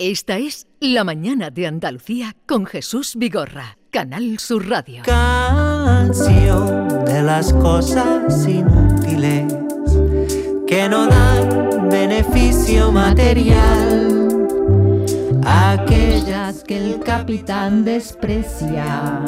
Esta 0.00 0.38
es 0.38 0.68
La 0.78 1.02
Mañana 1.02 1.50
de 1.50 1.66
Andalucía 1.66 2.36
con 2.46 2.66
Jesús 2.66 3.14
Vigorra, 3.16 3.78
Canal 3.90 4.38
Sur 4.38 4.68
Radio. 4.68 5.02
Canción 5.04 7.04
de 7.04 7.20
las 7.20 7.52
cosas 7.54 8.46
inútiles 8.46 9.52
que 10.68 10.88
no 10.88 11.08
dan 11.08 11.88
beneficio 11.90 12.92
material. 12.92 14.17
Aquellas 15.50 16.62
que 16.62 16.76
el 16.76 17.00
capitán 17.00 17.82
desprecia 17.82 19.22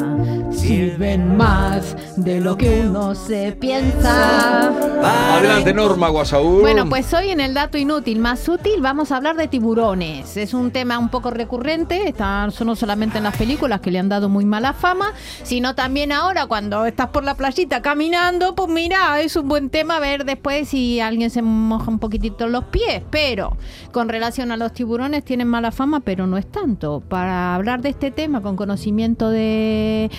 sirven 0.51 1.35
más 1.35 1.95
de 2.15 2.39
lo 2.39 2.55
que 2.55 2.83
uno 2.85 3.15
se 3.15 3.53
piensa. 3.53 4.67
Adelante, 5.01 5.73
Norma 5.73 6.09
Guasaúl. 6.09 6.61
Bueno, 6.61 6.87
pues 6.87 7.11
hoy 7.15 7.29
en 7.31 7.39
el 7.39 7.55
dato 7.55 7.79
inútil 7.79 8.19
más 8.19 8.47
útil 8.47 8.81
vamos 8.81 9.11
a 9.11 9.17
hablar 9.17 9.35
de 9.35 9.47
tiburones. 9.47 10.37
Es 10.37 10.53
un 10.53 10.69
tema 10.69 10.99
un 10.99 11.09
poco 11.09 11.31
recurrente, 11.31 12.07
está 12.07 12.47
no 12.63 12.75
solamente 12.75 13.17
en 13.17 13.23
las 13.23 13.35
películas 13.35 13.81
que 13.81 13.89
le 13.89 13.97
han 13.97 14.09
dado 14.09 14.29
muy 14.29 14.45
mala 14.45 14.73
fama, 14.73 15.13
sino 15.41 15.73
también 15.73 16.11
ahora 16.11 16.45
cuando 16.45 16.85
estás 16.85 17.07
por 17.07 17.23
la 17.23 17.33
playita 17.33 17.81
caminando, 17.81 18.53
pues 18.53 18.69
mira, 18.69 19.19
es 19.21 19.35
un 19.35 19.47
buen 19.47 19.71
tema 19.71 19.99
ver 19.99 20.23
después 20.25 20.69
si 20.69 20.99
alguien 20.99 21.31
se 21.31 21.41
moja 21.41 21.89
un 21.89 21.97
poquitito 21.97 22.47
los 22.47 22.65
pies. 22.65 23.01
Pero 23.09 23.57
con 23.91 24.07
relación 24.07 24.51
a 24.51 24.57
los 24.57 24.71
tiburones 24.71 25.25
tienen 25.25 25.47
mala 25.47 25.71
fama, 25.71 25.99
pero 26.01 26.10
no 26.15 26.37
es 26.37 26.45
tanto. 26.45 27.01
Para 27.01 27.55
hablar 27.55 27.81
de 27.81 27.89
este 27.89 28.11
tema 28.11 28.41
con 28.41 28.55
conocimiento 28.55 29.29
de 29.29 30.09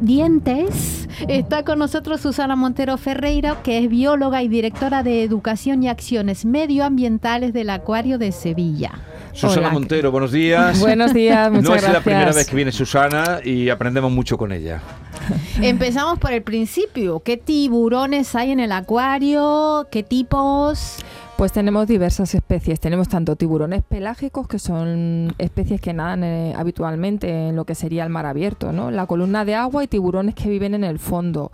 dientes, 0.00 1.08
está 1.28 1.64
con 1.64 1.78
nosotros 1.78 2.20
Susana 2.20 2.56
Montero 2.56 2.96
Ferreira, 2.96 3.62
que 3.62 3.78
es 3.78 3.88
bióloga 3.88 4.42
y 4.42 4.48
directora 4.48 5.02
de 5.02 5.22
Educación 5.22 5.82
y 5.82 5.88
Acciones 5.88 6.44
Medioambientales 6.44 7.52
del 7.52 7.70
Acuario 7.70 8.18
de 8.18 8.32
Sevilla. 8.32 8.92
Susana 9.32 9.68
Hola. 9.68 9.70
Montero, 9.70 10.10
buenos 10.10 10.32
días. 10.32 10.78
Buenos 10.80 11.14
días, 11.14 11.50
muchas 11.50 11.64
no 11.64 11.74
es 11.74 11.82
gracias. 11.82 11.92
la 11.92 12.00
primera 12.04 12.32
vez 12.32 12.46
que 12.46 12.56
viene 12.56 12.70
Susana 12.70 13.40
y 13.42 13.70
aprendemos 13.70 14.12
mucho 14.12 14.36
con 14.36 14.52
ella. 14.52 14.82
Empezamos 15.62 16.18
por 16.18 16.32
el 16.32 16.42
principio. 16.42 17.20
¿Qué 17.20 17.36
tiburones 17.36 18.34
hay 18.34 18.50
en 18.50 18.60
el 18.60 18.72
acuario? 18.72 19.88
¿Qué 19.90 20.02
tipos? 20.02 20.98
Pues 21.42 21.50
tenemos 21.50 21.88
diversas 21.88 22.36
especies. 22.36 22.78
Tenemos 22.78 23.08
tanto 23.08 23.34
tiburones 23.34 23.82
pelágicos, 23.82 24.46
que 24.46 24.60
son 24.60 25.34
especies 25.38 25.80
que 25.80 25.92
nadan 25.92 26.22
eh, 26.22 26.54
habitualmente 26.56 27.48
en 27.48 27.56
lo 27.56 27.64
que 27.64 27.74
sería 27.74 28.04
el 28.04 28.10
mar 28.10 28.26
abierto, 28.26 28.70
¿no? 28.70 28.92
La 28.92 29.08
columna 29.08 29.44
de 29.44 29.56
agua 29.56 29.82
y 29.82 29.88
tiburones 29.88 30.36
que 30.36 30.48
viven 30.48 30.72
en 30.74 30.84
el 30.84 31.00
fondo. 31.00 31.50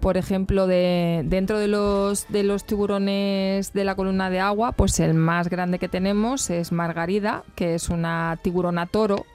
Por 0.00 0.16
ejemplo, 0.16 0.66
de, 0.66 1.22
dentro 1.26 1.58
de 1.58 1.68
los, 1.68 2.26
de 2.30 2.44
los 2.44 2.64
tiburones 2.64 3.74
de 3.74 3.84
la 3.84 3.94
columna 3.94 4.30
de 4.30 4.40
agua, 4.40 4.72
pues 4.72 4.98
el 5.00 5.12
más 5.12 5.50
grande 5.50 5.78
que 5.78 5.88
tenemos 5.88 6.48
es 6.48 6.72
Margarida, 6.72 7.44
que 7.56 7.74
es 7.74 7.90
una 7.90 8.38
tiburona 8.40 8.86
toro, 8.86 9.26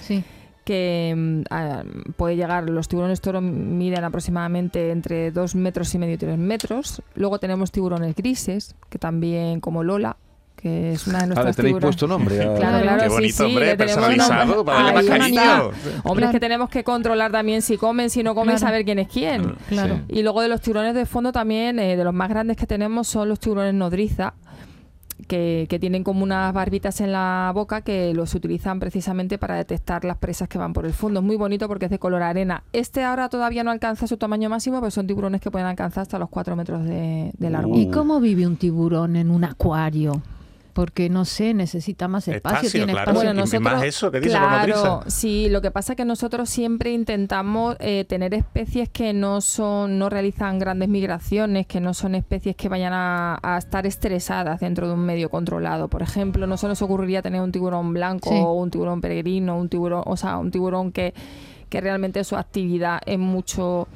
Sí. 0.00 0.24
Que 0.64 1.14
mm, 1.16 1.42
ah, 1.50 1.82
puede 2.16 2.36
llegar, 2.36 2.68
los 2.68 2.88
tiburones 2.88 3.20
toro 3.20 3.40
miden 3.40 4.04
aproximadamente 4.04 4.90
entre 4.90 5.30
2 5.30 5.54
metros 5.54 5.94
y 5.94 5.98
medio 5.98 6.14
y 6.14 6.18
3 6.18 6.38
metros. 6.38 7.02
Luego 7.14 7.38
tenemos 7.38 7.70
tiburones 7.72 8.14
grises, 8.14 8.74
que 8.88 8.98
también 8.98 9.60
como 9.60 9.82
Lola, 9.82 10.16
que 10.56 10.92
es 10.92 11.06
una 11.06 11.18
de 11.20 11.24
Ah, 11.24 11.26
le 11.28 11.34
nuestras 11.34 11.56
tenéis 11.56 11.70
tiburones. 11.76 11.96
puesto 11.96 12.06
nombre. 12.06 12.36
Claro, 12.36 12.58
claro, 12.82 13.02
Qué 13.02 13.08
sí, 13.08 13.14
bonito, 13.14 13.36
sí, 13.36 13.42
hombre, 13.44 13.76
personalizado, 13.76 14.64
para 14.64 14.78
darle 14.78 14.92
más 14.94 15.04
una 15.04 15.18
cariño. 15.18 15.40
Hombre, 15.62 15.72
es 15.72 16.02
Claro. 16.02 16.32
que 16.32 16.40
tenemos 16.40 16.68
que 16.68 16.84
controlar 16.84 17.32
también 17.32 17.62
si 17.62 17.78
comen, 17.78 18.10
si 18.10 18.22
no 18.22 18.34
comen, 18.34 18.56
Claro. 18.56 18.66
saber 18.66 18.84
quién 18.84 18.98
es 18.98 19.08
quién. 19.08 19.54
Claro. 19.68 19.96
Sí. 20.08 20.18
Y 20.18 20.22
luego 20.22 20.42
de 20.42 20.48
los 20.48 20.60
tiburones 20.60 20.94
de 20.94 21.06
fondo 21.06 21.32
también, 21.32 21.78
eh, 21.78 21.96
de 21.96 22.04
los 22.04 22.12
más 22.12 22.28
grandes 22.28 22.58
que 22.58 22.66
tenemos 22.66 23.08
son 23.08 23.30
los 23.30 23.40
tiburones 23.40 23.72
nodriza, 23.72 24.34
que, 25.26 25.66
que 25.68 25.78
tienen 25.78 26.04
como 26.04 26.22
unas 26.22 26.52
barbitas 26.52 27.00
en 27.00 27.12
la 27.12 27.50
boca 27.54 27.82
que 27.82 28.14
los 28.14 28.34
utilizan 28.34 28.80
precisamente 28.80 29.38
para 29.38 29.56
detectar 29.56 30.04
las 30.04 30.16
presas 30.18 30.48
que 30.48 30.58
van 30.58 30.72
por 30.72 30.86
el 30.86 30.92
fondo. 30.92 31.20
Es 31.20 31.26
muy 31.26 31.36
bonito 31.36 31.68
porque 31.68 31.86
es 31.86 31.90
de 31.90 31.98
color 31.98 32.22
arena. 32.22 32.62
Este 32.72 33.02
ahora 33.02 33.28
todavía 33.28 33.64
no 33.64 33.70
alcanza 33.70 34.06
su 34.06 34.16
tamaño 34.16 34.48
máximo, 34.48 34.80
pero 34.80 34.90
son 34.90 35.06
tiburones 35.06 35.40
que 35.40 35.50
pueden 35.50 35.66
alcanzar 35.66 36.02
hasta 36.02 36.18
los 36.18 36.28
4 36.28 36.56
metros 36.56 36.84
de, 36.84 37.32
de 37.36 37.50
largo. 37.50 37.76
¿Y 37.76 37.90
cómo 37.90 38.20
vive 38.20 38.46
un 38.46 38.56
tiburón 38.56 39.16
en 39.16 39.30
un 39.30 39.44
acuario? 39.44 40.20
Porque 40.72 41.08
no 41.10 41.24
sé, 41.24 41.54
necesita 41.54 42.08
más 42.08 42.28
espacio, 42.28 42.58
Espacio, 42.58 42.70
tiene 42.70 42.92
claro. 42.92 43.10
espacio. 43.10 43.32
Bueno, 43.34 43.44
y 43.52 43.58
más 43.58 43.82
eso 43.82 44.10
que 44.10 44.20
dice 44.20 44.34
la 44.34 44.62
claro, 44.64 45.02
sí, 45.06 45.48
lo 45.48 45.60
que 45.60 45.70
pasa 45.70 45.92
es 45.92 45.96
que 45.96 46.04
nosotros 46.04 46.48
siempre 46.48 46.92
intentamos 46.92 47.76
eh, 47.80 48.04
tener 48.08 48.34
especies 48.34 48.88
que 48.88 49.12
no 49.12 49.40
son, 49.40 49.98
no 49.98 50.08
realizan 50.08 50.58
grandes 50.58 50.88
migraciones, 50.88 51.66
que 51.66 51.80
no 51.80 51.94
son 51.94 52.14
especies 52.14 52.56
que 52.56 52.68
vayan 52.68 52.92
a, 52.92 53.38
a 53.42 53.58
estar 53.58 53.86
estresadas 53.86 54.60
dentro 54.60 54.86
de 54.88 54.94
un 54.94 55.00
medio 55.00 55.28
controlado. 55.30 55.88
Por 55.88 56.02
ejemplo, 56.02 56.46
no 56.46 56.56
se 56.56 56.68
nos 56.68 56.80
ocurriría 56.82 57.22
tener 57.22 57.40
un 57.40 57.52
tiburón 57.52 57.92
blanco 57.92 58.30
Sí. 58.30 58.36
o 58.38 58.52
un 58.52 58.70
tiburón 58.70 59.00
peregrino, 59.00 59.58
un 59.58 59.68
tiburón, 59.68 60.02
o 60.06 60.16
sea, 60.16 60.38
un 60.38 60.50
tiburón 60.50 60.92
que 60.92 61.14
que 61.70 61.80
realmente 61.80 62.24
su 62.24 62.36
actividad 62.36 62.98
es 63.06 63.16
mucho 63.16 63.86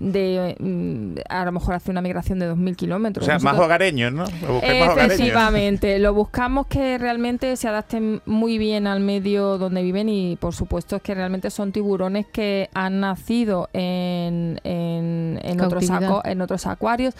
de 0.00 0.56
mm, 0.58 1.14
a 1.28 1.44
lo 1.44 1.52
mejor 1.52 1.74
hace 1.74 1.90
una 1.90 2.02
migración 2.02 2.38
de 2.38 2.52
2.000 2.52 2.72
O 2.72 2.76
kilómetros. 2.76 3.26
sea, 3.26 3.38
más 3.38 3.58
hogareños, 3.58 4.12
¿no? 4.12 4.24
Lo 4.46 4.58
hogareños. 4.58 6.00
Lo 6.00 6.14
buscamos 6.14 6.66
que 6.66 6.98
realmente 6.98 7.56
se 7.56 7.68
adapten 7.68 8.20
muy 8.26 8.58
bien 8.58 8.86
al 8.86 9.00
medio 9.00 9.58
donde 9.58 9.82
viven 9.82 10.08
y 10.08 10.36
por 10.36 10.54
supuesto 10.54 10.96
es 10.96 11.02
que 11.02 11.14
realmente 11.14 11.50
son 11.50 11.72
tiburones 11.72 12.26
que 12.26 12.68
han 12.74 13.00
nacido 13.00 13.68
en, 13.72 14.60
en, 14.64 15.40
en 15.42 15.60
otros, 15.60 15.88
aco- 15.90 16.22
en 16.24 16.40
otros 16.40 16.66
acuarios. 16.66 17.14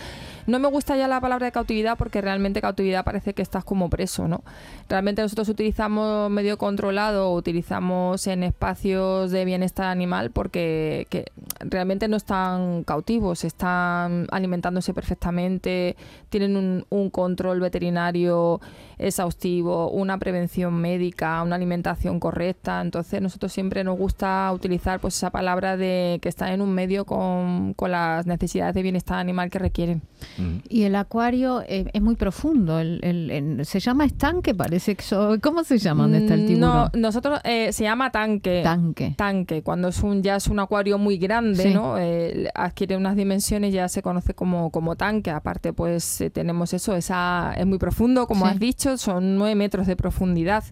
No 0.46 0.60
me 0.60 0.68
gusta 0.68 0.96
ya 0.96 1.08
la 1.08 1.20
palabra 1.20 1.46
de 1.46 1.52
cautividad 1.52 1.98
porque 1.98 2.20
realmente 2.20 2.60
cautividad 2.60 3.04
parece 3.04 3.34
que 3.34 3.42
estás 3.42 3.64
como 3.64 3.90
preso, 3.90 4.28
¿no? 4.28 4.44
Realmente 4.88 5.20
nosotros 5.22 5.48
utilizamos 5.48 6.30
medio 6.30 6.56
controlado, 6.56 7.32
utilizamos 7.34 8.26
en 8.28 8.44
espacios 8.44 9.32
de 9.32 9.44
bienestar 9.44 9.86
animal 9.86 10.30
porque 10.30 11.06
que 11.10 11.24
realmente 11.58 12.06
no 12.06 12.16
están 12.36 12.84
cautivos, 12.84 13.44
están 13.44 14.26
alimentándose 14.30 14.92
perfectamente, 14.92 15.96
tienen 16.28 16.56
un, 16.56 16.84
un 16.90 17.08
control 17.10 17.60
veterinario 17.60 18.60
exhaustivo, 18.98 19.90
una 19.90 20.18
prevención 20.18 20.74
médica, 20.74 21.42
una 21.42 21.56
alimentación 21.56 22.20
correcta. 22.20 22.80
Entonces 22.80 23.20
nosotros 23.22 23.52
siempre 23.52 23.84
nos 23.84 23.96
gusta 23.98 24.50
utilizar 24.52 25.00
pues 25.00 25.14
esa 25.16 25.30
palabra 25.30 25.76
de 25.76 26.18
que 26.20 26.28
están 26.28 26.50
en 26.52 26.60
un 26.60 26.72
medio 26.72 27.04
con, 27.04 27.72
con 27.74 27.90
las 27.90 28.26
necesidades 28.26 28.74
de 28.74 28.82
bienestar 28.82 29.18
animal 29.18 29.50
que 29.50 29.58
requieren. 29.58 30.02
Mm. 30.38 30.56
Y 30.68 30.82
el 30.82 30.96
acuario 30.96 31.62
eh, 31.66 31.88
es 31.92 32.02
muy 32.02 32.16
profundo. 32.16 32.78
El, 32.80 33.00
el- 33.02 33.30
el- 33.30 33.66
se 33.66 33.80
llama 33.80 34.04
estanque, 34.04 34.54
parece 34.54 34.94
que 34.94 35.02
so- 35.02 35.36
¿Cómo 35.42 35.64
se 35.64 35.78
llama? 35.78 36.02
¿Dónde 36.04 36.18
está 36.18 36.34
el 36.34 36.42
Mm, 36.42 36.46
tiburón? 36.46 36.70
No, 36.70 36.90
nosotros 36.94 37.40
eh, 37.44 37.72
se 37.72 37.84
llama 37.84 38.10
tanque. 38.10 38.60
Tanque. 38.62 39.14
tanque, 39.16 39.62
cuando 39.62 39.88
es 39.88 40.02
un 40.02 40.22
ya 40.22 40.36
es 40.36 40.48
un 40.48 40.58
acuario 40.58 40.98
muy 40.98 41.18
grande, 41.18 41.62
Sí. 41.64 41.74
¿no? 41.74 41.98
Eh, 41.98 42.25
adquiere 42.54 42.96
unas 42.96 43.16
dimensiones 43.16 43.72
ya 43.72 43.88
se 43.88 44.02
conoce 44.02 44.34
como, 44.34 44.70
como 44.70 44.96
tanque. 44.96 45.30
Aparte, 45.30 45.72
pues 45.72 46.20
eh, 46.20 46.30
tenemos 46.30 46.72
eso, 46.74 46.94
esa 46.96 47.52
es 47.56 47.66
muy 47.66 47.78
profundo, 47.78 48.26
como 48.26 48.46
Sí. 48.46 48.52
has 48.52 48.58
dicho, 48.58 48.96
son 48.98 49.36
nueve 49.36 49.54
metros 49.54 49.86
de 49.86 49.96
profundidad. 49.96 50.64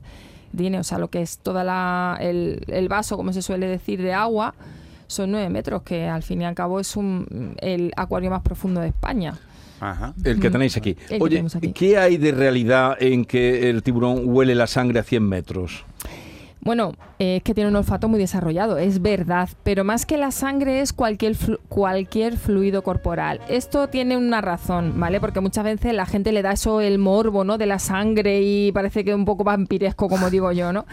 Tiene, 0.57 0.79
o 0.79 0.85
sea, 0.85 0.99
lo 0.99 1.09
que 1.09 1.21
es 1.23 1.39
toda 1.39 1.65
la 1.65 2.17
el, 2.21 2.63
el 2.69 2.89
vaso, 2.89 3.17
como 3.17 3.33
se 3.33 3.43
suele 3.43 3.67
decir, 3.67 4.01
de 4.03 4.13
agua, 4.13 4.55
son 5.09 5.33
nueve 5.33 5.49
metros, 5.51 5.83
que 5.83 6.07
al 6.09 6.23
fin 6.23 6.43
y 6.43 6.45
al 6.45 6.55
cabo 6.55 6.79
es 6.81 6.97
un 6.97 7.55
el 7.61 7.93
acuario 7.97 8.31
más 8.31 8.43
profundo 8.43 8.81
de 8.81 8.89
España. 8.89 9.35
Ajá. 9.81 10.15
El 10.23 10.41
que 10.41 10.51
tenéis 10.51 10.77
aquí. 10.77 10.95
Que 10.95 11.19
Oye, 11.21 11.45
aquí. 11.55 11.73
¿qué 11.73 11.99
hay 11.99 12.17
de 12.17 12.31
realidad 12.33 12.97
en 13.01 13.25
que 13.25 13.69
el 13.69 13.83
tiburón 13.83 14.23
huele 14.25 14.55
la 14.55 14.67
sangre 14.69 15.01
a 15.01 15.03
100 15.03 15.23
metros? 15.29 15.85
Bueno, 16.65 16.95
eh, 17.19 17.37
es 17.37 17.43
que 17.43 17.53
tiene 17.53 17.69
un 17.69 17.77
olfato 17.77 18.09
muy 18.09 18.19
desarrollado, 18.19 18.79
es 18.79 19.03
verdad, 19.03 19.51
pero 19.65 19.85
más 19.85 20.07
que 20.07 20.17
la 20.17 20.31
sangre 20.31 20.81
es 20.81 20.95
cualquier, 20.95 21.35
flu- 21.35 21.59
cualquier 21.69 22.39
fluido 22.39 22.83
corporal. 22.83 23.41
Esto 23.49 23.89
tiene 23.89 24.17
una 24.17 24.41
razón, 24.41 24.99
¿vale? 24.99 25.21
Porque 25.21 25.41
muchas 25.41 25.63
veces 25.65 25.93
la 25.93 26.07
gente 26.07 26.33
le 26.33 26.41
da 26.41 26.53
eso 26.53 26.81
el 26.81 26.99
morbo, 26.99 27.45
¿no? 27.45 27.59
De 27.59 27.67
la 27.67 27.79
sangre 27.79 28.41
y 28.41 28.73
parece 28.73 29.05
que 29.05 29.11
es 29.11 29.17
un 29.17 29.27
poco 29.27 29.45
vampiresco, 29.45 30.09
como 30.09 30.31
digo 30.31 30.53
yo, 30.53 30.73
¿no? 30.73 30.87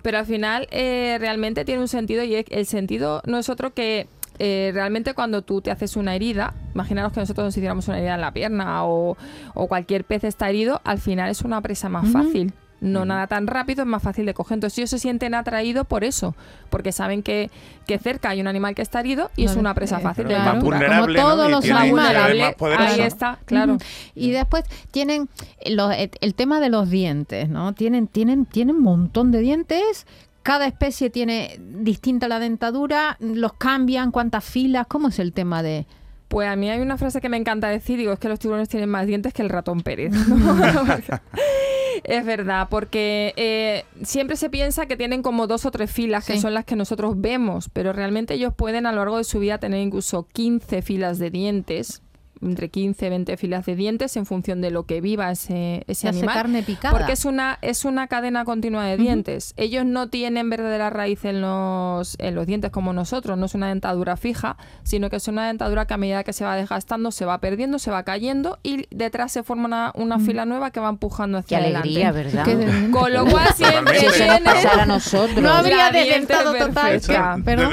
Pero 0.00 0.16
al 0.16 0.24
final 0.24 0.66
eh, 0.70 1.18
realmente 1.20 1.66
tiene 1.66 1.82
un 1.82 1.88
sentido 1.88 2.24
y 2.24 2.42
el 2.48 2.64
sentido 2.64 3.20
no 3.26 3.36
es 3.36 3.50
otro 3.50 3.74
que 3.74 4.06
eh, 4.38 4.70
realmente 4.72 5.12
cuando 5.12 5.42
tú 5.42 5.60
te 5.60 5.70
haces 5.70 5.96
una 5.96 6.14
herida, 6.14 6.54
imaginaros 6.74 7.12
que 7.12 7.20
nosotros 7.20 7.44
nos 7.44 7.54
hiciéramos 7.54 7.86
una 7.88 7.98
herida 7.98 8.14
en 8.14 8.22
la 8.22 8.32
pierna 8.32 8.86
o, 8.86 9.18
o 9.52 9.66
cualquier 9.68 10.04
pez 10.04 10.24
está 10.24 10.48
herido, 10.48 10.80
al 10.84 10.98
final 10.98 11.28
es 11.28 11.42
una 11.42 11.60
presa 11.60 11.90
más 11.90 12.08
fácil. 12.10 12.54
No 12.80 13.04
nada 13.04 13.26
tan 13.26 13.46
rápido, 13.46 13.82
es 13.82 13.86
más 13.88 14.02
fácil 14.02 14.24
de 14.24 14.32
coger. 14.34 14.54
Entonces 14.56 14.78
ellos 14.78 14.90
se 14.90 14.98
sienten 14.98 15.34
atraídos 15.34 15.86
por 15.86 16.02
eso, 16.02 16.34
porque 16.70 16.92
saben 16.92 17.22
que, 17.22 17.50
que 17.86 17.98
cerca 17.98 18.30
hay 18.30 18.40
un 18.40 18.46
animal 18.46 18.74
que 18.74 18.80
está 18.82 19.00
herido 19.00 19.30
y 19.36 19.44
es 19.44 19.56
una 19.56 19.74
presa 19.74 19.98
Eh, 19.98 20.02
fácil 20.02 20.24
de 20.24 20.34
claro. 20.34 20.44
Más 20.44 20.54
captura. 20.54 20.76
vulnerable, 20.78 21.18
Como 21.20 21.28
todos 21.34 21.50
los 21.50 21.70
animales. 21.70 22.54
ahí 22.78 23.00
está, 23.00 23.38
claro. 23.44 23.76
Y 24.14 24.30
después 24.30 24.64
tienen 24.90 25.28
los- 25.66 25.94
el, 25.94 26.10
el 26.20 26.34
tema 26.34 26.58
de 26.60 26.70
los 26.70 26.88
dientes, 26.88 27.48
¿no? 27.50 27.74
Tienen, 27.74 28.06
tienen, 28.06 28.46
tienen 28.46 28.76
un 28.76 28.82
montón 28.82 29.30
de 29.30 29.40
dientes. 29.40 30.06
Cada 30.42 30.66
especie 30.66 31.10
tiene 31.10 31.58
distinta 31.60 32.26
la 32.28 32.38
dentadura, 32.38 33.18
los 33.20 33.52
cambian, 33.52 34.10
cuántas 34.10 34.42
filas, 34.42 34.86
¿cómo 34.88 35.08
es 35.08 35.18
el 35.18 35.34
tema 35.34 35.62
de...? 35.62 35.84
Pues 36.28 36.48
a 36.48 36.54
mí 36.56 36.70
hay 36.70 36.80
una 36.80 36.96
frase 36.96 37.20
que 37.20 37.28
me 37.28 37.36
encanta 37.36 37.68
decir, 37.68 37.98
digo, 37.98 38.12
es 38.12 38.18
que 38.20 38.28
los 38.28 38.38
tiburones 38.38 38.68
tienen 38.68 38.88
más 38.88 39.04
dientes 39.06 39.34
que 39.34 39.42
el 39.42 39.48
ratón 39.50 39.80
Pérez. 39.82 40.12
¿no? 40.12 40.36
Es 42.04 42.24
verdad, 42.24 42.68
porque 42.70 43.34
eh, 43.36 43.84
siempre 44.02 44.36
se 44.36 44.50
piensa 44.50 44.86
que 44.86 44.96
tienen 44.96 45.22
como 45.22 45.46
dos 45.46 45.66
o 45.66 45.70
tres 45.70 45.90
filas, 45.90 46.26
que 46.26 46.40
son 46.40 46.54
las 46.54 46.64
que 46.64 46.76
nosotros 46.76 47.20
vemos, 47.20 47.68
pero 47.72 47.92
realmente 47.92 48.34
ellos 48.34 48.54
pueden 48.54 48.86
a 48.86 48.92
lo 48.92 48.98
largo 48.98 49.18
de 49.18 49.24
su 49.24 49.38
vida 49.38 49.58
tener 49.58 49.80
incluso 49.80 50.26
15 50.32 50.82
filas 50.82 51.18
de 51.18 51.30
dientes, 51.30 52.02
entre 52.42 52.68
15 52.70 53.06
y 53.06 53.08
20 53.10 53.36
filas 53.36 53.66
de 53.66 53.76
dientes 53.76 54.16
en 54.16 54.24
función 54.26 54.60
de 54.60 54.70
lo 54.70 54.84
que 54.84 55.00
viva 55.00 55.30
ese, 55.30 55.84
ese 55.86 56.08
animal. 56.08 56.34
carne 56.34 56.62
picada. 56.62 56.96
Porque 56.96 57.12
es 57.12 57.24
una, 57.24 57.58
es 57.62 57.84
una 57.84 58.06
cadena 58.06 58.44
continua 58.44 58.84
de 58.86 58.96
dientes. 58.96 59.52
Ellos 59.56 59.84
no 59.84 60.08
tienen 60.08 60.48
verdadera 60.50 60.90
raíz 60.90 61.24
en 61.24 61.40
los, 61.42 62.16
en 62.18 62.34
los 62.34 62.46
dientes 62.46 62.70
como 62.70 62.92
nosotros, 62.92 63.36
no 63.36 63.46
es 63.46 63.54
una 63.54 63.68
dentadura 63.68 64.16
fija, 64.16 64.56
sino 64.82 65.10
que 65.10 65.16
es 65.16 65.28
una 65.28 65.46
dentadura 65.46 65.86
que 65.86 65.94
a 65.94 65.96
medida 65.98 66.24
que 66.24 66.32
se 66.32 66.44
va 66.44 66.56
desgastando 66.56 67.10
se 67.12 67.24
va 67.24 67.38
perdiendo, 67.38 67.78
se 67.78 67.90
va 67.90 68.02
cayendo 68.04 68.58
y 68.62 68.86
detrás 68.90 69.32
se 69.32 69.42
forma 69.42 69.66
una, 69.66 69.92
una 69.94 70.18
fila 70.18 70.44
nueva 70.46 70.70
que 70.70 70.80
va 70.80 70.88
empujando 70.88 71.38
Qué 71.44 71.56
hacia 71.56 71.58
alegría, 71.68 72.08
adelante. 72.08 72.44
¿verdad? 72.44 72.44
Qué 72.44 72.56
de- 72.56 72.90
Con 72.90 73.12
lo 73.12 73.26
cual 73.26 73.48
siempre 73.54 73.98
tienen- 74.00 74.44
pasara 74.44 74.82
a 74.84 74.86
nosotros. 74.86 75.40
No 75.40 75.50
habría 75.52 75.90
desdentado 75.90 76.54
total, 76.54 77.00
pero 77.44 77.68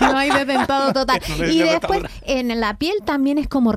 no 0.00 0.16
hay 0.16 0.30
desdentado 0.30 0.92
total. 0.92 1.20
Y 1.50 1.58
después 1.60 2.02
en 2.22 2.58
la 2.60 2.76
piel 2.78 2.94
también 3.04 3.38
es 3.38 3.48
como 3.48 3.72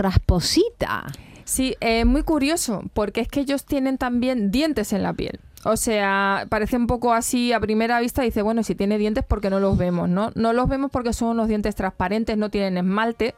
Sí, 1.44 1.76
es 1.80 2.06
muy 2.06 2.22
curioso, 2.22 2.84
porque 2.94 3.22
es 3.22 3.28
que 3.28 3.40
ellos 3.40 3.66
tienen 3.66 3.98
también 3.98 4.52
dientes 4.52 4.94
en 4.94 5.02
la 5.02 5.14
piel. 5.14 5.40
O 5.66 5.76
sea, 5.76 6.46
parece 6.48 6.78
un 6.78 6.88
poco 6.88 7.12
así 7.12 7.52
a 7.52 7.60
primera 7.60 8.00
vista, 8.00 8.22
dice, 8.22 8.42
bueno, 8.42 8.64
si 8.64 8.76
tiene 8.76 8.98
dientes, 8.98 9.26
¿por 9.26 9.42
qué 9.42 9.50
no 9.50 9.60
los 9.60 9.78
vemos? 9.78 10.08
No, 10.08 10.32
no 10.36 10.54
los 10.54 10.70
vemos 10.70 10.90
porque 10.92 11.12
son 11.12 11.30
unos 11.30 11.48
dientes 11.48 11.76
transparentes, 11.76 12.38
no 12.38 12.50
tienen 12.50 12.78
esmalte, 12.78 13.36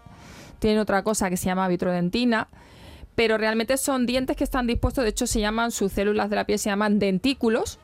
tienen 0.60 0.80
otra 0.80 1.04
cosa 1.04 1.30
que 1.30 1.38
se 1.38 1.46
llama 1.46 1.68
vitrodentina, 1.68 2.48
pero 3.16 3.38
realmente 3.38 3.78
son 3.78 4.06
dientes 4.06 4.38
que 4.38 4.44
están 4.44 4.68
dispuestos, 4.68 5.04
de 5.04 5.10
hecho 5.10 5.28
se 5.28 5.40
llaman, 5.40 5.72
sus 5.72 5.92
células 5.92 6.30
de 6.30 6.36
la 6.38 6.46
piel 6.46 6.60
se 6.60 6.70
llaman 6.70 6.98
dentículos, 6.98 7.80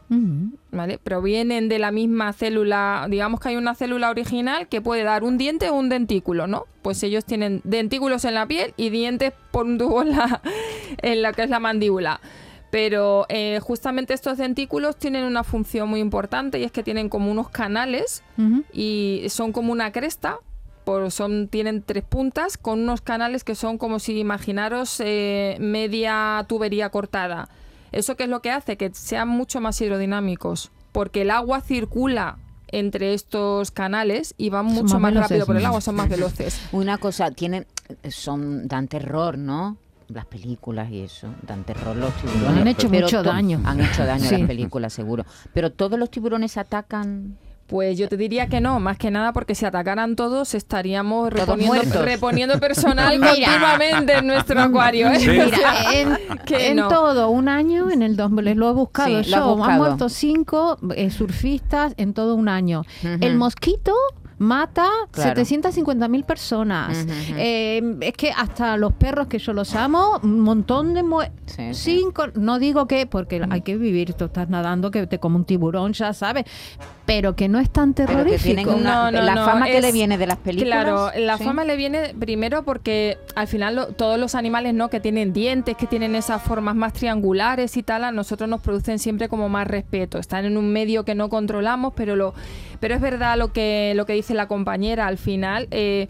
¿vale? 0.72 0.98
Provienen 0.98 1.70
de 1.70 1.80
la 1.80 1.92
misma 1.92 2.32
célula, 2.34 3.08
digamos 3.10 3.40
que 3.40 3.50
hay 3.50 3.56
una 3.58 3.76
célula 3.76 4.10
original 4.10 4.68
que 4.68 4.82
puede 4.82 5.04
dar 5.04 5.24
un 5.24 5.38
diente 5.38 5.70
o 5.70 5.76
un 5.76 5.90
dentículo, 5.90 6.48
¿no? 6.48 6.66
Pues 6.82 7.04
ellos 7.04 7.26
tienen 7.26 7.62
dentículos 7.66 8.24
en 8.26 8.36
la 8.36 8.48
piel 8.48 8.74
y 8.78 8.90
dientes 8.90 9.34
por 9.52 9.66
un 9.66 9.78
tubo 9.78 10.02
en 10.02 10.12
la, 10.12 10.42
en 11.02 11.22
la 11.22 11.34
que 11.34 11.44
es 11.44 11.50
la 11.50 11.60
mandíbula. 11.60 12.22
Pero 12.70 13.26
eh, 13.30 13.60
justamente 13.62 14.14
estos 14.14 14.38
dentículos 14.38 14.98
tienen 14.98 15.24
una 15.24 15.44
función 15.44 15.90
muy 15.90 16.00
importante 16.00 16.60
y 16.60 16.64
es 16.64 16.72
que 16.72 16.84
tienen 16.84 17.08
como 17.10 17.32
unos 17.32 17.50
canales 17.50 18.24
y 18.74 19.24
son 19.30 19.54
como 19.54 19.72
una 19.72 19.92
cresta. 19.92 20.40
Por, 20.88 21.12
son, 21.12 21.50
tienen 21.50 21.82
tres 21.82 22.06
puntas 22.06 22.58
con 22.58 22.80
unos 22.80 23.02
canales 23.02 23.44
que 23.44 23.56
son 23.56 23.78
como 23.78 24.00
si 24.00 24.18
imaginaros 24.18 25.02
eh, 25.04 25.58
media 25.60 26.46
tubería 26.48 26.90
cortada. 26.92 27.50
¿Eso 27.92 28.16
qué 28.16 28.24
es 28.24 28.30
lo 28.30 28.42
que 28.42 28.52
hace? 28.52 28.78
Que 28.78 28.94
sean 28.94 29.28
mucho 29.28 29.60
más 29.60 29.82
hidrodinámicos, 29.82 30.72
porque 30.94 31.24
el 31.24 31.32
agua 31.32 31.60
circula 31.60 32.38
entre 32.70 33.14
estos 33.14 33.72
canales 33.72 34.34
y 34.38 34.50
van 34.50 34.68
mucho 34.68 34.98
más 34.98 35.14
rápido 35.14 35.46
por 35.46 35.58
el 35.58 35.66
agua, 35.66 35.82
son 35.82 35.96
más 35.96 36.08
veloces. 36.16 36.58
Una 36.72 36.98
cosa, 36.98 37.32
tienen, 37.32 37.68
son, 38.10 38.70
dan 38.70 38.88
terror, 38.88 39.38
¿no? 39.38 39.76
Las 40.08 40.26
películas 40.28 40.90
y 40.90 41.02
eso, 41.02 41.28
dan 41.46 41.66
terror 41.66 41.98
los 41.98 42.14
tiburones. 42.14 42.62
Han 42.62 42.68
hecho 42.70 42.90
mucho 42.90 43.24
daño. 43.24 43.62
Han 43.66 43.82
hecho 43.82 44.06
daño 44.06 44.24
Sí. 44.30 44.38
las 44.38 44.48
películas, 44.48 44.94
seguro. 44.94 45.26
Pero 45.54 45.70
todos 45.70 46.00
los 46.00 46.10
tiburones 46.10 46.56
atacan. 46.56 47.38
Pues 47.68 47.98
yo 47.98 48.08
te 48.08 48.16
diría 48.16 48.48
que 48.48 48.62
no, 48.62 48.80
más 48.80 48.98
que 48.98 49.12
nada 49.12 49.34
porque 49.34 49.54
si 49.54 49.66
atacaran 49.66 50.16
todos 50.16 50.54
estaríamos 50.56 51.30
Todos 51.32 51.48
reponiendo, 52.06 52.60
personal 52.60 53.20
continuamente 53.20 54.14
en 54.14 54.28
nuestro 54.28 54.62
acuario. 54.62 55.10
¿eh? 55.10 55.20
Sí. 55.20 55.28
Mira, 55.30 55.94
en, 55.94 56.18
Que 56.46 56.70
en 56.70 56.78
no. 56.78 56.88
todo 56.88 57.30
un 57.30 57.50
año, 57.50 57.92
en 57.92 58.02
el 58.04 58.16
dos, 58.16 58.32
les 58.32 58.56
lo 58.56 58.70
he 58.70 58.74
buscado 58.74 59.22
Sí, 59.22 59.32
yo, 59.32 59.64
han 59.64 59.78
muerto 59.78 60.08
cinco 60.08 60.78
eh, 60.96 61.10
surfistas 61.12 61.94
en 61.98 62.14
todo 62.14 62.36
un 62.36 62.48
año. 62.48 62.84
El 63.04 63.36
mosquito 63.36 63.94
mata 64.40 64.88
Claro. 65.12 65.30
750 65.32 66.08
mil 66.08 66.24
personas. 66.24 66.98
Ujú, 67.04 67.12
ujú. 67.12 67.34
Eh, 67.38 67.98
es 68.02 68.14
que 68.14 68.32
hasta 68.32 68.78
los 68.78 68.94
perros 68.94 69.28
que 69.28 69.40
yo 69.40 69.52
los 69.54 69.76
amo, 69.76 70.20
un 70.24 70.40
montón 70.40 70.94
de... 70.94 71.04
Sí, 71.48 71.74
sí. 71.74 71.98
Cinco, 72.00 72.28
no 72.36 72.60
digo 72.60 72.88
que, 72.88 73.08
porque 73.08 73.42
hay 73.50 73.62
que 73.62 73.78
vivir, 73.78 74.14
tú 74.14 74.26
estás 74.26 74.48
nadando 74.50 74.92
que 74.92 75.08
te 75.08 75.20
come 75.20 75.38
un 75.38 75.46
tiburón, 75.46 75.94
ya 75.94 76.14
sabes, 76.14 76.46
pero 77.08 77.36
que 77.38 77.48
no 77.48 77.58
es 77.60 77.70
tan 77.72 77.94
terrorífico. 77.96 78.76
una, 78.76 79.10
No, 79.10 79.12
no, 79.12 79.22
la 79.24 79.34
no, 79.34 79.46
fama 79.46 79.66
que 79.66 79.78
es- 79.78 79.82
le 79.82 79.92
viene 79.94 80.18
de 80.20 80.28
las 80.28 80.38
películas. 80.38 80.84
Claro, 80.84 81.10
la 81.18 81.38
¿sí? 81.38 81.44
fama 81.46 81.64
le 81.64 81.76
viene 81.78 82.14
primero 82.20 82.64
porque 82.64 83.18
al 83.34 83.48
final 83.48 83.76
lo- 83.78 83.88
todos 83.88 84.20
los 84.20 84.36
animales 84.36 84.74
no 84.74 84.90
que 84.90 85.00
tienen 85.00 85.32
dientes, 85.34 85.76
que 85.78 85.88
tienen 85.88 86.14
esas 86.16 86.42
formas 86.44 86.76
más 86.76 86.92
triangulares 86.94 87.78
y 87.78 87.82
tal, 87.82 88.04
a 88.04 88.12
nosotros 88.12 88.50
nos 88.50 88.62
producen 88.62 89.00
siempre 89.00 89.30
como 89.30 89.48
más 89.50 89.66
respeto. 89.68 90.20
Están 90.20 90.44
en 90.46 90.58
un 90.58 90.72
medio 90.74 91.06
que 91.06 91.16
no 91.16 91.30
controlamos, 91.30 91.94
pero 91.96 92.16
lo 92.16 92.34
pero 92.82 92.94
es 92.94 93.02
verdad 93.02 93.38
lo 93.38 93.54
que 93.54 93.94
lo 93.96 94.06
que 94.06 94.14
dice 94.14 94.34
la 94.34 94.48
compañera 94.48 95.08
al 95.08 95.18
final. 95.18 95.68
eh, 95.72 96.10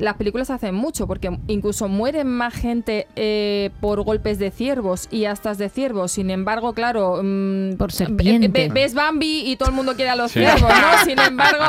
las 0.00 0.14
películas 0.16 0.50
hacen 0.50 0.74
mucho 0.74 1.06
porque 1.06 1.36
incluso 1.48 1.88
mueren 1.88 2.28
más 2.28 2.54
gente 2.54 3.06
eh, 3.16 3.70
por 3.80 4.02
golpes 4.02 4.38
de 4.38 4.50
ciervos 4.50 5.08
y 5.10 5.24
astas 5.24 5.58
de 5.58 5.68
ciervos. 5.68 6.12
Sin 6.12 6.30
embargo, 6.30 6.72
claro, 6.74 7.20
mm, 7.22 7.76
Por 7.76 7.90
ve- 7.90 7.96
serpiente. 7.96 8.48
ve- 8.48 8.68
ves 8.72 8.94
Bambi 8.94 9.42
y 9.50 9.56
todo 9.56 9.68
el 9.70 9.74
mundo 9.74 9.94
quiere 9.96 10.10
a 10.10 10.16
los 10.16 10.30
Sí. 10.32 10.40
ciervos, 10.40 10.62
¿no? 10.62 11.04
Sin 11.04 11.18
embargo, 11.18 11.64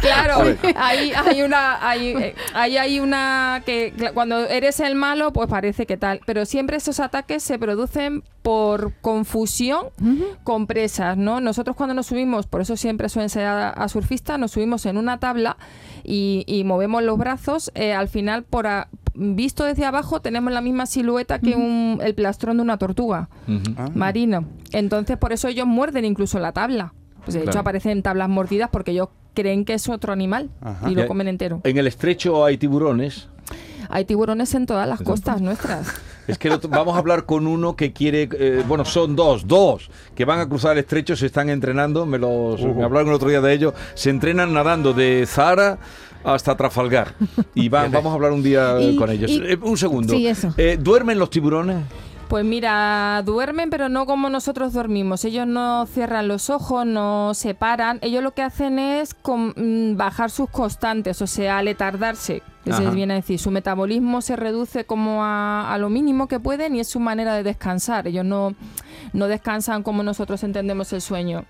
claro, 0.00 0.54
ahí 0.76 1.12
hay 1.14 1.42
una, 1.42 1.88
hay, 1.88 2.08
eh, 2.08 2.34
ahí 2.54 2.76
hay 2.76 3.00
una 3.00 3.62
que 3.66 3.92
cuando 4.14 4.38
eres 4.46 4.80
el 4.80 4.94
malo, 4.94 5.32
pues 5.32 5.48
parece 5.48 5.86
que 5.86 5.96
tal. 5.96 6.20
Pero 6.26 6.44
siempre 6.46 6.76
esos 6.76 7.00
ataques 7.00 7.42
se 7.42 7.58
producen 7.58 8.22
por 8.42 8.92
confusión 9.00 9.86
con 10.44 10.66
presas, 10.66 11.16
¿no? 11.16 11.40
Nosotros 11.40 11.76
cuando 11.76 11.94
nos 11.94 12.06
subimos, 12.06 12.46
por 12.46 12.60
eso 12.60 12.76
siempre 12.76 13.08
suelen 13.08 13.28
ser 13.30 13.44
a, 13.46 13.70
a 13.70 13.88
surfistas, 13.88 14.38
nos 14.38 14.50
subimos 14.50 14.84
en 14.86 14.96
una 14.96 15.18
tabla 15.20 15.56
y, 16.04 16.44
y 16.46 16.64
movemos 16.64 17.02
los 17.04 17.16
brazos. 17.18 17.70
eh, 17.74 17.92
al 17.94 18.08
final, 18.08 18.42
por 18.42 18.66
a- 18.66 18.88
visto 19.14 19.64
desde 19.64 19.84
abajo, 19.84 20.20
tenemos 20.20 20.52
la 20.52 20.60
misma 20.60 20.86
silueta 20.86 21.38
que 21.38 21.54
un- 21.54 22.00
el 22.02 22.14
plastrón 22.14 22.56
de 22.56 22.62
una 22.64 22.78
tortuga. 22.78 23.28
Ah. 23.76 23.88
marino. 23.94 24.44
Entonces, 24.72 25.16
por 25.18 25.32
eso 25.32 25.48
ellos 25.48 25.66
muerden 25.66 26.04
incluso 26.04 26.38
la 26.40 26.52
tabla. 26.52 26.94
Pues 27.24 27.34
de 27.34 27.44
hecho, 27.44 27.60
aparecen 27.60 28.02
tablas 28.02 28.28
mordidas 28.28 28.68
porque 28.72 28.90
ellos 28.90 29.08
creen 29.34 29.64
que 29.64 29.74
es 29.74 29.88
otro 29.88 30.12
animal 30.12 30.50
Ajá. 30.60 30.90
y 30.90 30.94
lo 30.96 31.06
comen 31.06 31.28
entero. 31.28 31.60
En 31.62 31.76
el 31.78 31.86
estrecho 31.86 32.44
hay 32.44 32.58
tiburones. 32.58 33.28
Hay 33.94 34.06
tiburones 34.06 34.54
en 34.54 34.64
todas 34.66 34.88
las 34.88 35.00
costas 35.02 35.40
nuestras. 35.40 35.86
Es 36.28 36.38
que 36.38 36.48
vamos 36.68 36.94
a 36.94 36.98
hablar 36.98 37.26
con 37.26 37.48
uno 37.48 37.74
que 37.74 37.92
quiere, 37.92 38.28
eh, 38.38 38.62
bueno, 38.68 38.84
son 38.84 39.16
dos, 39.16 39.48
dos, 39.48 39.90
que 40.14 40.24
van 40.24 40.38
a 40.38 40.48
cruzar 40.48 40.72
el 40.74 40.78
estrecho, 40.78 41.16
se 41.16 41.26
están 41.26 41.50
entrenando, 41.50 42.06
me, 42.06 42.16
los, 42.16 42.60
Uh. 42.62 42.74
me 42.74 42.84
hablaron 42.84 43.08
el 43.08 43.14
otro 43.14 43.28
día 43.28 43.40
de 43.40 43.52
ello, 43.52 43.74
se 43.94 44.10
entrenan 44.10 44.52
nadando 44.52 44.92
de 44.92 45.24
Zahara 45.26 45.78
hasta 46.22 46.56
Trafalgar. 46.56 47.14
Y 47.56 47.68
van, 47.68 47.90
vamos 47.92 48.12
a 48.12 48.14
hablar 48.14 48.30
un 48.30 48.42
día 48.44 48.80
Y- 48.80 48.94
con 48.96 49.10
ellos. 49.10 49.32
y- 49.32 49.42
Eh, 49.44 49.58
un 49.60 49.76
segundo. 49.76 50.14
Sí, 50.14 50.28
eso. 50.28 50.54
Eh, 50.56 50.78
¿Duermen 50.80 51.18
los 51.18 51.28
tiburones? 51.28 51.78
Pues 52.32 52.46
mira, 52.46 53.20
duermen, 53.26 53.68
pero 53.68 53.90
no 53.90 54.06
como 54.06 54.30
nosotros 54.30 54.72
dormimos. 54.72 55.22
Ellos 55.26 55.46
no 55.46 55.84
cierran 55.84 56.28
los 56.28 56.48
ojos, 56.48 56.86
no 56.86 57.34
se 57.34 57.54
paran. 57.54 57.98
Ellos 58.00 58.22
lo 58.22 58.32
que 58.32 58.40
hacen 58.40 58.78
es 58.78 59.14
mm, 59.22 59.98
bajar 59.98 60.30
sus 60.30 60.48
constantes, 60.48 61.20
o 61.20 61.26
sea, 61.26 61.62
letardarse. 61.62 62.42
que 62.64 62.72
Se 62.72 62.88
viene 62.88 63.12
a 63.12 63.16
decir, 63.16 63.38
su 63.38 63.50
metabolismo 63.50 64.22
se 64.22 64.36
reduce 64.36 64.86
como 64.86 65.22
a, 65.22 65.74
a 65.74 65.76
lo 65.76 65.90
mínimo 65.90 66.26
que 66.26 66.40
pueden 66.40 66.74
y 66.74 66.80
es 66.80 66.88
su 66.88 67.00
manera 67.00 67.34
de 67.34 67.42
descansar. 67.42 68.06
Ellos 68.08 68.24
no, 68.24 68.54
no 69.12 69.26
descansan 69.26 69.82
como 69.82 70.02
nosotros 70.02 70.42
entendemos 70.42 70.90
el 70.94 71.02
sueño. 71.02 71.44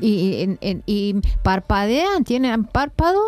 Y, 0.00 0.56
y- 0.60 0.68
y- 0.68 0.82
y 0.86 1.14
parpadean, 1.42 2.22
tienen 2.22 2.62
párpado. 2.64 3.18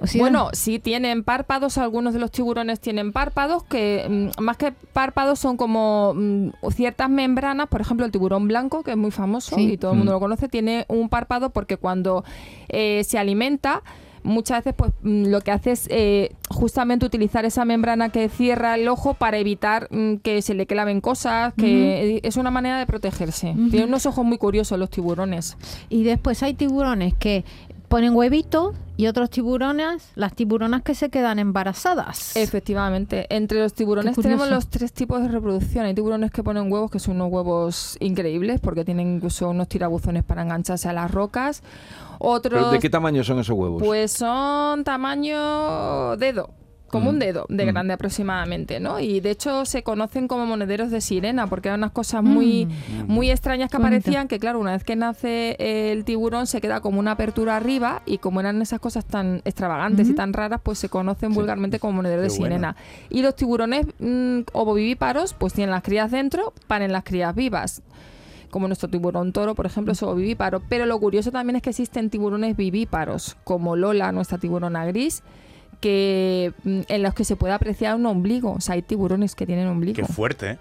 O 0.00 0.06
sea, 0.06 0.20
Bueno, 0.20 0.48
sí 0.52 0.78
tienen 0.78 1.22
párpados, 1.24 1.78
algunos 1.78 2.12
de 2.14 2.18
los 2.20 2.30
tiburones 2.30 2.80
tienen 2.80 3.12
párpados 3.12 3.62
que 3.64 4.30
mm, 4.38 4.42
más 4.42 4.56
que 4.56 4.72
párpados 4.92 5.38
son 5.38 5.56
como 5.56 6.12
mm, 6.14 6.48
ciertas 6.72 7.08
membranas, 7.08 7.68
por 7.68 7.80
ejemplo 7.80 8.04
el 8.04 8.12
tiburón 8.12 8.48
blanco, 8.48 8.82
que 8.82 8.90
es 8.92 8.96
muy 8.96 9.10
famoso 9.10 9.56
Sí. 9.56 9.72
y 9.72 9.76
todo 9.78 9.92
el 9.92 9.98
mundo 9.98 10.12
Mm. 10.12 10.14
lo 10.16 10.20
conoce, 10.20 10.48
tiene 10.48 10.84
un 10.88 11.08
párpado 11.08 11.50
porque 11.50 11.76
cuando 11.76 12.24
eh, 12.68 13.02
se 13.04 13.18
alimenta 13.18 13.82
muchas 14.24 14.64
veces 14.64 14.72
pues 14.74 14.90
lo 15.02 15.42
que 15.42 15.50
hace 15.50 15.72
es 15.72 15.86
eh, 15.90 16.34
justamente 16.48 17.04
utilizar 17.04 17.44
esa 17.44 17.66
membrana 17.66 18.08
que 18.08 18.30
cierra 18.30 18.74
el 18.74 18.88
ojo 18.88 19.12
para 19.12 19.36
evitar 19.36 19.86
mm, 19.90 20.14
que 20.16 20.40
se 20.40 20.54
le 20.54 20.66
claven 20.66 21.02
cosas, 21.02 21.52
que 21.54 22.16
eh, 22.16 22.20
es 22.22 22.36
una 22.38 22.50
manera 22.50 22.78
de 22.78 22.86
protegerse. 22.86 23.50
Ujú. 23.50 23.68
Tienen 23.68 23.88
unos 23.90 24.06
ojos 24.06 24.24
muy 24.24 24.38
curiosos 24.38 24.78
los 24.78 24.88
tiburones. 24.88 25.58
Y 25.90 26.04
después 26.04 26.42
hay 26.42 26.54
tiburones 26.54 27.12
que 27.14 27.44
ponen 27.88 28.14
huevitos 28.14 28.74
y 28.96 29.06
otros 29.08 29.30
tiburones, 29.30 30.10
las 30.14 30.34
tiburonas 30.34 30.82
que 30.82 30.94
se 30.94 31.10
quedan 31.10 31.38
embarazadas. 31.38 32.36
Efectivamente, 32.36 33.26
entre 33.28 33.60
los 33.60 33.72
tiburones 33.74 34.16
tenemos 34.16 34.48
los 34.48 34.68
tres 34.68 34.92
tipos 34.92 35.20
de 35.22 35.28
reproducción. 35.28 35.84
Hay 35.86 35.94
tiburones 35.94 36.30
que 36.30 36.42
ponen 36.42 36.70
huevos, 36.72 36.90
que 36.90 36.98
son 36.98 37.16
unos 37.16 37.32
huevos 37.32 37.96
increíbles, 38.00 38.60
porque 38.60 38.84
tienen 38.84 39.16
incluso 39.16 39.50
unos 39.50 39.68
tirabuzones 39.68 40.22
para 40.24 40.42
engancharse 40.42 40.88
a 40.88 40.92
las 40.92 41.10
rocas. 41.10 41.62
¿Pero 42.18 42.30
Otros, 42.30 42.72
¿De 42.72 42.78
qué 42.78 42.88
tamaño 42.90 43.24
son 43.24 43.40
esos 43.40 43.56
huevos? 43.56 43.82
pues 43.82 44.12
son 44.12 44.84
tamaño 44.84 46.16
dedo. 46.16 46.50
Como 46.94 47.10
un 47.10 47.16
Mm. 47.16 47.18
dedo 47.18 47.46
de 47.48 47.64
Mm. 47.66 47.68
grande 47.68 47.92
aproximadamente, 47.94 48.80
¿no? 48.80 49.00
Y 49.00 49.20
de 49.20 49.30
hecho 49.30 49.64
se 49.66 49.82
conocen 49.82 50.28
como 50.28 50.46
monederos 50.46 50.90
de 50.90 51.00
sirena 51.00 51.46
porque 51.46 51.68
eran 51.68 51.80
unas 51.80 51.90
cosas 51.92 52.22
muy, 52.22 52.66
muy 53.06 53.30
extrañas 53.30 53.70
que 53.70 53.76
aparecían 53.76 54.28
que 54.28 54.38
claro, 54.38 54.58
una 54.60 54.72
vez 54.72 54.84
que 54.84 54.96
nace 54.96 55.56
el 55.92 56.04
tiburón 56.04 56.46
se 56.46 56.60
queda 56.60 56.80
como 56.80 56.98
una 57.00 57.10
apertura 57.12 57.56
arriba 57.56 58.02
y 58.06 58.18
como 58.18 58.40
eran 58.40 58.62
esas 58.62 58.80
cosas 58.80 59.04
tan 59.04 59.42
extravagantes 59.44 60.08
y 60.08 60.14
tan 60.14 60.32
raras, 60.32 60.60
pues 60.62 60.78
se 60.78 60.88
conocen 60.88 61.32
vulgarmente 61.34 61.78
como 61.78 61.94
monederos 61.94 62.22
de 62.22 62.28
bueno. 62.38 62.44
sirena. 62.54 62.76
Y 63.10 63.22
los 63.22 63.36
tiburones 63.36 63.86
mm, 63.98 64.40
ovovivíparos 64.52 65.34
pues 65.34 65.52
tienen 65.52 65.70
las 65.72 65.82
crías 65.82 66.10
dentro, 66.10 66.52
paren 66.66 66.92
las 66.92 67.04
crías 67.04 67.34
vivas 67.34 67.82
como 68.50 68.68
nuestro 68.68 68.88
tiburón 68.88 69.32
toro, 69.32 69.56
por 69.56 69.66
ejemplo, 69.66 69.92
es 69.94 70.02
ovovivíparo. 70.04 70.62
Pero 70.68 70.86
lo 70.86 70.96
curioso 71.00 71.32
también 71.32 71.56
es 71.56 71.62
que 71.62 71.70
existen 71.70 72.08
tiburones 72.08 72.56
vivíparos, 72.56 73.36
como 73.42 73.74
Lola, 73.74 74.12
nuestra 74.12 74.38
tiburona 74.38 74.86
gris, 74.86 75.24
que 75.80 76.52
mm, 76.64 76.80
en 76.88 77.02
los 77.02 77.14
que 77.14 77.24
se 77.24 77.36
puede 77.36 77.52
apreciar 77.54 77.94
un 77.96 78.06
ombligo. 78.06 78.52
O 78.52 78.60
sea, 78.60 78.74
hay 78.74 78.82
tiburones 78.82 79.34
que 79.34 79.46
tienen 79.46 79.66
ombligo. 79.68 79.94
Qué 79.96 80.04
fuerte, 80.04 80.50
¿eh? 80.52 80.58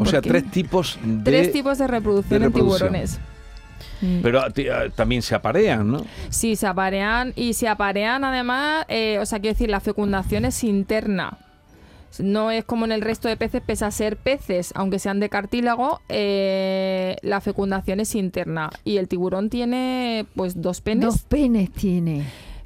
O 0.00 0.06
sea, 0.06 0.22
tres 0.22 0.50
tipos 0.50 0.98
de... 1.04 1.22
Tres 1.24 1.52
tipos 1.52 1.76
de 1.78 1.86
reproducción, 1.86 2.40
de 2.40 2.46
reproducción. 2.46 2.94
en 2.94 3.02
tiburones. 3.02 3.20
Mm. 4.00 4.22
Pero 4.22 4.40
a- 4.40 4.50
también 4.94 5.20
se 5.22 5.34
aparean, 5.34 5.90
¿no? 5.90 6.04
Sí, 6.30 6.56
se 6.56 6.66
aparean 6.66 7.32
y 7.36 7.52
se 7.52 7.68
aparean 7.68 8.24
además, 8.24 8.86
eh, 8.88 9.18
o 9.20 9.26
sea, 9.26 9.40
quiero 9.40 9.54
decir, 9.54 9.68
la 9.70 9.80
fecundación 9.80 10.44
es 10.46 10.64
interna. 10.64 11.38
No 12.20 12.50
es 12.52 12.64
como 12.64 12.84
en 12.84 12.92
el 12.92 13.00
resto 13.00 13.26
de 13.28 13.36
peces, 13.36 13.60
pese 13.60 13.84
a 13.84 13.90
ser 13.90 14.16
peces, 14.16 14.70
aunque 14.76 15.00
sean 15.00 15.18
de 15.20 15.28
cartílago, 15.28 16.00
eh, 16.08 17.16
la 17.22 17.40
fecundación 17.40 17.98
es 18.00 18.14
interna. 18.14 18.70
Y 18.84 18.98
el 18.98 19.08
tiburón 19.08 19.50
tiene 19.50 20.24
pues 20.36 20.62
dos 20.62 20.80
penes. 20.80 21.04
Dos 21.06 21.22
penes 21.22 21.72
tiene. 21.72 22.24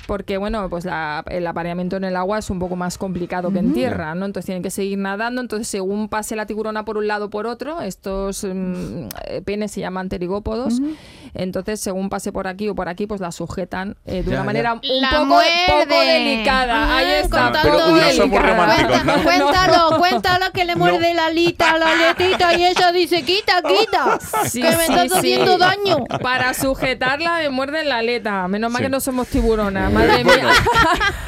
Porque 0.08 0.38
bueno, 0.38 0.70
pues 0.70 0.86
la- 0.86 1.22
el 1.28 1.46
apareamiento 1.46 1.96
en 1.98 2.04
el 2.04 2.16
agua 2.16 2.38
es 2.38 2.48
un 2.48 2.58
poco 2.58 2.76
más 2.76 2.96
complicado 2.96 3.52
que 3.52 3.58
en 3.58 3.74
tierra, 3.74 4.14
¿no? 4.14 4.24
Entonces 4.24 4.46
tienen 4.46 4.62
que 4.62 4.70
seguir 4.70 4.96
nadando, 4.98 5.42
entonces 5.42 5.68
según 5.68 6.08
pase 6.08 6.34
la 6.34 6.46
tiburona 6.46 6.86
por 6.86 6.96
un 6.96 7.06
lado 7.06 7.26
o 7.26 7.30
por 7.30 7.46
otro, 7.46 7.82
estos 7.82 8.42
mm, 8.42 9.08
eh, 9.26 9.42
penes 9.44 9.70
se 9.70 9.80
llaman 9.80 10.08
pterigópodos, 10.08 10.80
entonces 11.34 11.78
según 11.80 12.08
pase 12.08 12.32
por 12.32 12.46
aquí 12.48 12.68
o 12.70 12.74
por 12.74 12.88
aquí, 12.88 13.06
pues 13.06 13.20
la 13.20 13.32
sujetan 13.32 13.96
eh, 14.06 14.22
de 14.22 14.22
Ya, 14.22 14.28
una 14.30 14.38
ya. 14.38 14.44
manera 14.44 14.72
un 14.72 14.80
poco, 14.80 15.40
delicada. 16.00 16.74
Ah, 16.74 16.96
Ahí 16.96 17.10
está, 17.22 17.52
Pero. 17.62 17.78
Cuéntalo, 17.78 18.30
cuéntalo, 19.24 19.98
cuéntalo 19.98 20.46
que 20.54 20.64
le 20.64 20.74
muerde 20.76 21.12
la 21.14 21.26
alita, 21.26 21.76
la 21.78 21.92
aletita 21.92 22.54
y 22.54 22.64
ella 22.64 22.92
dice, 22.92 23.22
quita, 23.24 23.60
quita, 23.62 24.18
Sí, 24.48 24.62
que 24.62 24.68
me 24.70 24.86
sí, 24.86 24.92
estás 24.92 25.08
sí. 25.12 25.18
haciendo 25.18 25.58
daño. 25.58 26.04
Para 26.22 26.54
sujetarla 26.54 27.38
me 27.40 27.50
muerden 27.50 27.88
la 27.88 27.98
aleta. 27.98 28.48
Menos 28.48 28.70
mal 28.72 28.82
que 28.82 28.88
no 28.88 29.00
somos 29.00 29.28
tiburonas, 29.28 29.92
madre 30.06 30.24
mía. 30.24 30.48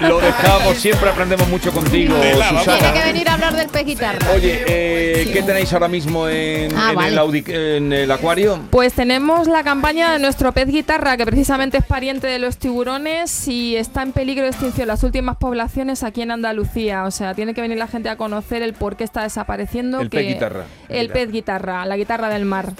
Lo 0.00 0.20
dejamos, 0.20 0.76
siempre 0.78 1.10
aprendemos 1.10 1.48
mucho 1.48 1.70
contigo. 1.72 2.14
Susana. 2.22 2.62
Tiene 2.78 2.92
que 2.92 3.04
venir 3.04 3.28
a 3.28 3.34
hablar 3.34 3.54
del 3.54 3.68
pez 3.68 3.84
guitarra. 3.84 4.18
Oye, 4.34 4.64
eh, 4.66 5.30
¿qué 5.32 5.42
tenéis 5.42 5.72
ahora 5.72 5.88
mismo 5.88 6.28
en, 6.28 6.74
Ah, 6.76 6.90
en 6.90 6.96
vale. 6.96 7.08
el 7.08 7.18
audi- 7.18 7.44
en 7.52 7.92
el 7.92 8.10
acuario? 8.10 8.60
Pues 8.70 8.94
tenemos 8.94 9.46
la 9.46 9.62
campaña 9.62 10.12
de 10.12 10.18
nuestro 10.18 10.52
pez 10.52 10.68
guitarra, 10.68 11.16
que 11.16 11.26
precisamente 11.26 11.78
es 11.78 11.84
pariente 11.84 12.26
de 12.26 12.38
los 12.38 12.56
tiburones 12.56 13.46
y 13.48 13.76
está 13.76 14.02
en 14.02 14.12
peligro 14.12 14.44
de 14.44 14.50
extinción 14.50 14.88
las 14.88 15.02
últimas 15.02 15.36
poblaciones 15.36 16.02
aquí 16.02 16.22
en 16.22 16.30
Andalucía. 16.30 17.04
O 17.04 17.10
sea, 17.10 17.34
tiene 17.34 17.54
que 17.54 17.60
venir 17.60 17.76
la 17.78 17.86
gente 17.88 18.08
a 18.08 18.16
conocer 18.16 18.62
el 18.62 18.72
por 18.74 18.96
qué 18.96 19.04
está 19.04 19.22
desapareciendo. 19.22 20.00
El 20.00 20.08
que- 20.10 20.18
pez 20.18 20.26
guitarra. 20.34 20.64
El 20.88 21.08
pez 21.10 21.30
guitarra, 21.30 21.84
la 21.84 21.96
guitarra 21.96 22.28
del 22.28 22.44
mar. 22.44 22.72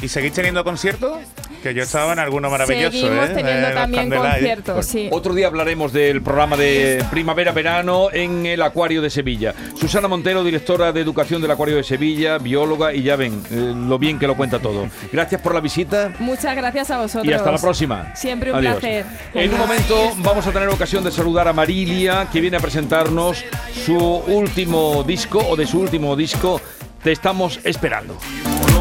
¿Y 0.00 0.08
seguís 0.08 0.32
teniendo 0.32 0.64
conciertos? 0.64 1.18
Que 1.62 1.72
yo 1.74 1.84
estaba 1.84 2.12
en 2.12 2.18
alguno 2.18 2.50
maravilloso, 2.50 2.90
Seguimos 2.90 3.30
¿eh? 3.30 3.32
teniendo 3.34 3.68
los 3.68 3.74
también 3.74 4.12
¿eh? 4.12 4.16
conciertos, 4.16 4.86
sí. 4.86 5.08
Otro 5.12 5.32
día 5.32 5.46
hablaremos 5.46 5.92
del 5.92 6.20
programa 6.20 6.56
de 6.56 7.04
primavera-verano 7.10 8.08
en 8.12 8.46
el 8.46 8.60
Acuario 8.62 9.00
de 9.00 9.10
Sevilla. 9.10 9.54
Susana 9.78 10.08
Montero, 10.08 10.42
directora 10.42 10.92
de 10.92 11.00
Educación 11.00 11.40
del 11.40 11.52
Acuario 11.52 11.76
de 11.76 11.84
Sevilla, 11.84 12.38
bióloga, 12.38 12.92
y 12.92 13.02
ya 13.04 13.14
ven 13.14 13.42
eh, 13.50 13.72
lo 13.76 13.98
bien 13.98 14.18
que 14.18 14.26
lo 14.26 14.36
cuenta 14.36 14.58
todo. 14.58 14.88
Gracias 15.12 15.40
por 15.40 15.54
la 15.54 15.60
visita 15.60 16.12
Muchas 16.18 16.56
gracias 16.56 16.90
a 16.90 16.98
vosotros. 16.98 17.26
y 17.30 17.32
hasta 17.32 17.52
la 17.52 17.58
próxima. 17.58 18.12
Siempre 18.16 18.50
un 18.50 18.58
Adiós. 18.58 18.78
placer. 18.78 19.06
En 19.34 19.52
un 19.52 19.58
momento 19.58 20.12
vamos 20.18 20.44
a 20.46 20.50
tener 20.52 20.68
ocasión 20.68 21.04
de 21.04 21.12
saludar 21.12 21.46
a 21.46 21.52
Marilia, 21.52 22.26
que 22.32 22.40
viene 22.40 22.56
a 22.56 22.60
presentarnos 22.60 23.44
su 23.86 23.96
último 23.96 25.04
disco 25.04 25.38
o 25.48 25.54
de 25.54 25.66
su 25.66 25.78
último 25.80 26.16
disco. 26.16 26.60
Te 27.04 27.12
estamos 27.12 27.60
esperando. 27.64 28.16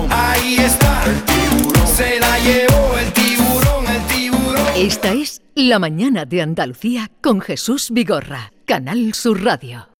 Ahí 0.09 0.57
está, 0.57 1.03
se 2.01 2.20
la 2.20 2.39
llevó 2.39 2.98
el 2.98 3.13
tiburón, 3.13 3.86
el 3.88 4.08
tiburón. 4.08 4.67
Esta 4.75 5.13
es 5.13 5.41
La 5.53 5.77
mañana 5.77 6.25
de 6.25 6.41
Andalucía 6.41 7.12
con 7.22 7.41
Jesús 7.41 7.91
Vigorra, 7.91 8.51
Canal 8.65 9.13
Sur 9.13 9.43
Radio. 9.43 9.90